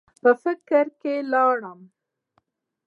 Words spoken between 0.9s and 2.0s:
کښې لاړم ـ